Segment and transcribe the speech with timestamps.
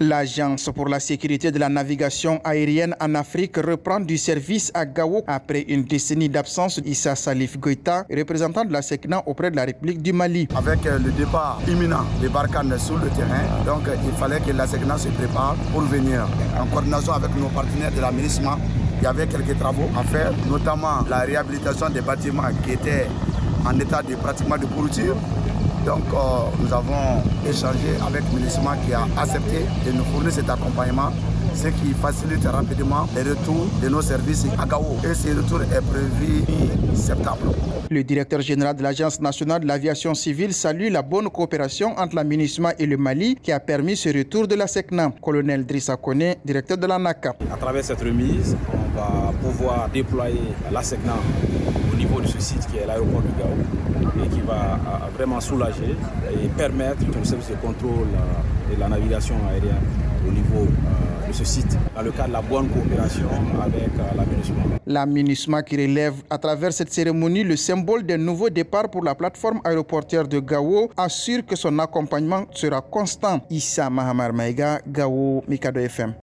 [0.00, 5.24] L'Agence pour la sécurité de la navigation aérienne en Afrique reprend du service à Gao
[5.26, 6.80] après une décennie d'absence.
[6.84, 10.46] Issa Salif Goïta, représentant de la SECNA auprès de la République du Mali.
[10.54, 14.52] Avec euh, le départ imminent des Barkhane sur le terrain, donc euh, il fallait que
[14.52, 18.56] la SECNA se prépare pour venir en coordination avec nos partenaires de l'aménagement.
[19.00, 23.08] Il y avait quelques travaux à faire, notamment la réhabilitation des bâtiments qui étaient
[23.66, 25.16] en état de pratiquement de pourriture
[25.88, 26.04] donc
[26.60, 31.10] nous avons échangé avec ministère qui a accepté de nous fournir cet accompagnement
[31.58, 34.96] ce qui facilite rapidement le retour de nos services à Gao.
[35.02, 36.44] Et ce retour est prévu
[36.92, 37.52] en septembre.
[37.90, 42.22] Le directeur général de l'Agence nationale de l'aviation civile salue la bonne coopération entre la
[42.22, 45.12] MINUSMA et le Mali qui a permis ce retour de la SECNA.
[45.20, 47.34] Colonel Drissa Kone, directeur de la NACA.
[47.52, 50.38] À travers cette remise, on va pouvoir déployer
[50.70, 51.14] la SECNA
[51.92, 54.78] au niveau de ce site qui est l'aéroport de Gao et qui va
[55.16, 55.96] vraiment soulager
[56.40, 58.06] et permettre le service de contrôle
[58.72, 60.66] de la navigation aérienne au niveau
[61.28, 63.28] de ce site dans le cadre de la bonne coopération
[63.62, 63.90] avec
[64.86, 65.58] la MINUSMA.
[65.58, 69.60] La qui relève à travers cette cérémonie le symbole d'un nouveau départ pour la plateforme
[69.64, 73.40] aéroportière de Gao assure que son accompagnement sera constant.
[73.50, 76.14] Issa Mahamar Maïga, Gao, Mikado FM.